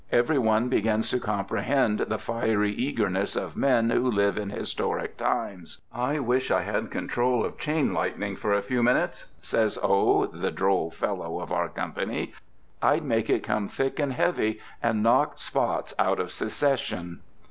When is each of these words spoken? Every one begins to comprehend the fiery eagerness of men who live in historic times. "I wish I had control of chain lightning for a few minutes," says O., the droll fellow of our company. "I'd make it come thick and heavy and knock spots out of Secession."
Every 0.11 0.39
one 0.39 0.67
begins 0.67 1.11
to 1.11 1.19
comprehend 1.19 1.99
the 1.99 2.17
fiery 2.17 2.71
eagerness 2.71 3.35
of 3.35 3.55
men 3.55 3.91
who 3.91 4.09
live 4.09 4.35
in 4.35 4.49
historic 4.49 5.15
times. 5.15 5.79
"I 5.93 6.17
wish 6.17 6.49
I 6.49 6.63
had 6.63 6.89
control 6.89 7.45
of 7.45 7.59
chain 7.59 7.93
lightning 7.93 8.35
for 8.35 8.51
a 8.51 8.63
few 8.63 8.81
minutes," 8.81 9.27
says 9.43 9.77
O., 9.83 10.25
the 10.25 10.49
droll 10.49 10.89
fellow 10.89 11.39
of 11.39 11.51
our 11.51 11.69
company. 11.69 12.33
"I'd 12.81 13.03
make 13.03 13.29
it 13.29 13.43
come 13.43 13.67
thick 13.67 13.99
and 13.99 14.13
heavy 14.13 14.59
and 14.81 15.03
knock 15.03 15.37
spots 15.37 15.93
out 15.99 16.19
of 16.19 16.31
Secession." 16.31 17.19